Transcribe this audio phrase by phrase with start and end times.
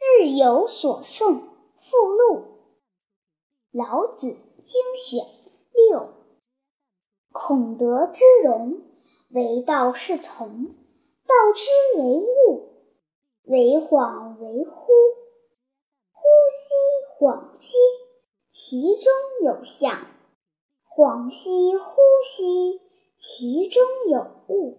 [0.00, 1.40] 日有所诵
[1.80, 2.36] 附录，
[3.72, 4.28] 《老子
[4.62, 5.24] 精选
[5.72, 5.98] 六》。
[7.32, 8.80] 孔德之容，
[9.30, 10.66] 为道是从；
[11.26, 12.68] 道之为物，
[13.42, 14.86] 为恍为惚。
[16.12, 16.22] 惚
[16.52, 17.76] 兮恍兮，
[18.48, 19.12] 其中
[19.42, 20.06] 有象；
[20.88, 22.80] 恍兮惚兮，
[23.16, 24.78] 其中有物。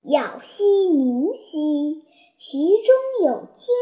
[0.00, 2.04] 杳兮冥兮，
[2.36, 2.94] 其中
[3.24, 3.74] 有精。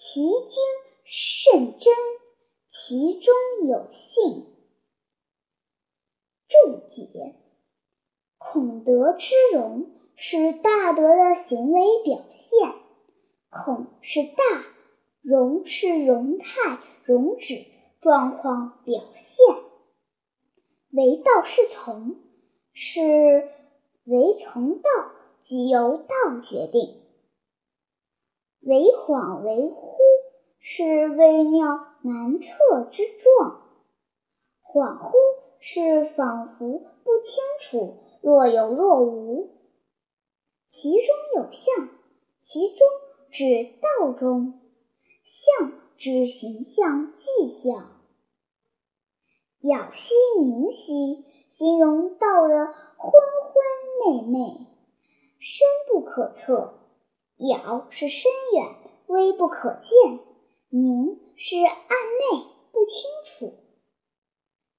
[0.00, 0.62] 其精
[1.04, 1.92] 甚真，
[2.68, 3.34] 其中
[3.66, 4.46] 有信。
[6.46, 7.34] 注解：
[8.38, 12.74] 孔德之容是大德的行为表现，
[13.50, 14.66] 孔是大，
[15.20, 17.66] 容是容态、容止、
[18.00, 19.56] 状况表现。
[20.92, 22.20] 为道是从，
[22.72, 23.48] 是
[24.04, 24.88] 为从道，
[25.40, 27.02] 即由道决定。
[28.60, 29.96] 为恍为惚，
[30.58, 31.66] 是微妙
[32.02, 33.62] 难测之状；
[34.62, 35.12] 恍惚
[35.58, 39.50] 是仿佛不清楚，若有若无。
[40.68, 41.88] 其中有象，
[42.42, 42.86] 其中
[43.30, 44.60] 指道中，
[45.24, 48.02] 象之形象迹象。
[49.60, 54.66] 杳兮明兮，形容道的昏昏昧昧，
[55.38, 56.74] 深不可测。
[57.38, 60.18] 杳是深远，微不可见；
[60.68, 63.46] 明是暗昧，不清楚；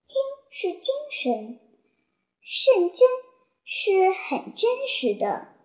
[0.04, 1.60] 精是精神，
[2.42, 3.08] 甚真
[3.64, 5.56] 是很真实的；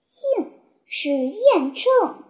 [0.00, 0.52] 性
[0.84, 2.25] 是验证。